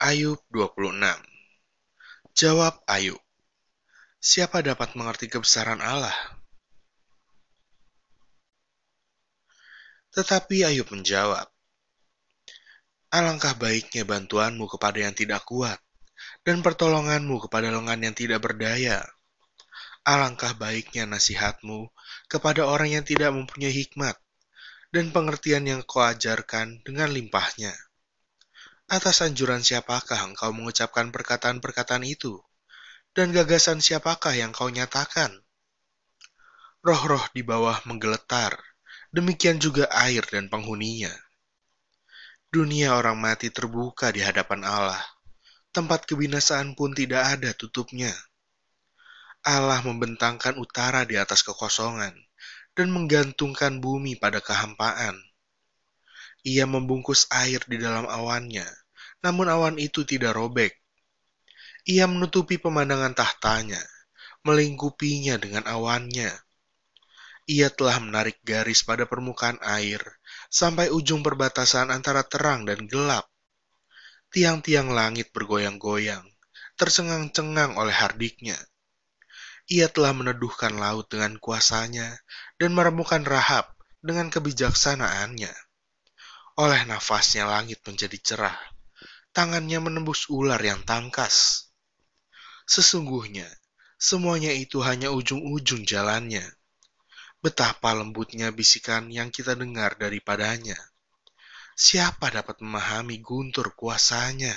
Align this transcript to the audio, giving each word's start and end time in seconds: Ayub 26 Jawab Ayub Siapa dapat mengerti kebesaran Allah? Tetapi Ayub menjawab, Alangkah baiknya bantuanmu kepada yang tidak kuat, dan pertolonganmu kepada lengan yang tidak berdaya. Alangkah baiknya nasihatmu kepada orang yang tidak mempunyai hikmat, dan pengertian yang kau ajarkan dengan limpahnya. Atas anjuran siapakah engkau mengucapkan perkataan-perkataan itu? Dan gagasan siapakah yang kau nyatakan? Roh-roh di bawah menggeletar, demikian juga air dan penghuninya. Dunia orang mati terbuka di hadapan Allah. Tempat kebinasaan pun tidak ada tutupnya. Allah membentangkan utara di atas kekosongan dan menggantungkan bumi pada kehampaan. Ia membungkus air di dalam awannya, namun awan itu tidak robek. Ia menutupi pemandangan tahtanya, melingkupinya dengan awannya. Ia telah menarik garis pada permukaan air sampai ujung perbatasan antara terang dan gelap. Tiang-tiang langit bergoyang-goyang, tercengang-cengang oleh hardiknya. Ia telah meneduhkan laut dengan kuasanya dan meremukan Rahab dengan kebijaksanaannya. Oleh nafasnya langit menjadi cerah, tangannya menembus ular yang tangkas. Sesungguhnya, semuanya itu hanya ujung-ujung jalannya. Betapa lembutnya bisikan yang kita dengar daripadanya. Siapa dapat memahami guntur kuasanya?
Ayub 0.00 0.40
26 0.48 0.96
Jawab 2.32 2.80
Ayub 2.88 3.20
Siapa 4.16 4.64
dapat 4.64 4.96
mengerti 4.96 5.28
kebesaran 5.28 5.76
Allah? 5.84 6.16
Tetapi 10.16 10.64
Ayub 10.64 10.88
menjawab, 10.88 11.44
Alangkah 13.12 13.52
baiknya 13.60 14.08
bantuanmu 14.08 14.72
kepada 14.72 15.04
yang 15.04 15.12
tidak 15.12 15.44
kuat, 15.44 15.76
dan 16.48 16.64
pertolonganmu 16.64 17.36
kepada 17.44 17.68
lengan 17.68 18.00
yang 18.00 18.16
tidak 18.16 18.40
berdaya. 18.40 19.04
Alangkah 20.08 20.56
baiknya 20.56 21.04
nasihatmu 21.04 21.92
kepada 22.24 22.64
orang 22.64 22.96
yang 22.96 23.04
tidak 23.04 23.36
mempunyai 23.36 23.76
hikmat, 23.84 24.16
dan 24.96 25.12
pengertian 25.12 25.68
yang 25.68 25.84
kau 25.84 26.00
ajarkan 26.00 26.80
dengan 26.88 27.12
limpahnya. 27.12 27.76
Atas 28.90 29.22
anjuran 29.22 29.62
siapakah 29.62 30.34
engkau 30.34 30.50
mengucapkan 30.50 31.14
perkataan-perkataan 31.14 32.02
itu? 32.02 32.42
Dan 33.14 33.30
gagasan 33.30 33.78
siapakah 33.78 34.34
yang 34.34 34.50
kau 34.50 34.66
nyatakan? 34.66 35.30
Roh-roh 36.82 37.22
di 37.30 37.46
bawah 37.46 37.78
menggeletar, 37.86 38.58
demikian 39.14 39.62
juga 39.62 39.86
air 39.94 40.26
dan 40.26 40.50
penghuninya. 40.50 41.14
Dunia 42.50 42.98
orang 42.98 43.14
mati 43.14 43.54
terbuka 43.54 44.10
di 44.10 44.26
hadapan 44.26 44.66
Allah. 44.66 44.98
Tempat 45.70 46.10
kebinasaan 46.10 46.74
pun 46.74 46.90
tidak 46.90 47.38
ada 47.38 47.54
tutupnya. 47.54 48.10
Allah 49.46 49.86
membentangkan 49.86 50.58
utara 50.58 51.06
di 51.06 51.14
atas 51.14 51.46
kekosongan 51.46 52.18
dan 52.74 52.90
menggantungkan 52.90 53.78
bumi 53.78 54.18
pada 54.18 54.42
kehampaan. 54.42 55.14
Ia 56.42 56.64
membungkus 56.64 57.30
air 57.30 57.60
di 57.68 57.76
dalam 57.76 58.08
awannya, 58.08 58.66
namun 59.20 59.48
awan 59.52 59.76
itu 59.76 60.04
tidak 60.04 60.36
robek. 60.36 60.72
Ia 61.88 62.04
menutupi 62.04 62.60
pemandangan 62.60 63.16
tahtanya, 63.16 63.80
melingkupinya 64.44 65.40
dengan 65.40 65.64
awannya. 65.64 66.32
Ia 67.48 67.72
telah 67.72 67.98
menarik 67.98 68.38
garis 68.44 68.84
pada 68.84 69.08
permukaan 69.08 69.58
air 69.64 70.00
sampai 70.52 70.92
ujung 70.92 71.24
perbatasan 71.24 71.88
antara 71.88 72.22
terang 72.22 72.68
dan 72.68 72.84
gelap. 72.86 73.26
Tiang-tiang 74.30 74.94
langit 74.94 75.34
bergoyang-goyang, 75.34 76.22
tercengang-cengang 76.78 77.74
oleh 77.74 77.90
hardiknya. 77.90 78.54
Ia 79.66 79.90
telah 79.90 80.14
meneduhkan 80.14 80.78
laut 80.78 81.10
dengan 81.10 81.38
kuasanya 81.42 82.18
dan 82.58 82.70
meremukan 82.70 83.26
Rahab 83.26 83.70
dengan 83.98 84.30
kebijaksanaannya. 84.30 85.50
Oleh 86.58 86.82
nafasnya 86.86 87.46
langit 87.50 87.82
menjadi 87.82 88.18
cerah, 88.18 88.58
tangannya 89.30 89.78
menembus 89.82 90.26
ular 90.30 90.58
yang 90.62 90.82
tangkas. 90.86 91.66
Sesungguhnya, 92.66 93.50
semuanya 93.98 94.54
itu 94.54 94.78
hanya 94.82 95.10
ujung-ujung 95.10 95.82
jalannya. 95.82 96.46
Betapa 97.40 97.96
lembutnya 97.96 98.52
bisikan 98.52 99.08
yang 99.08 99.32
kita 99.32 99.56
dengar 99.56 99.96
daripadanya. 99.96 100.76
Siapa 101.74 102.28
dapat 102.28 102.60
memahami 102.60 103.18
guntur 103.24 103.72
kuasanya? 103.72 104.52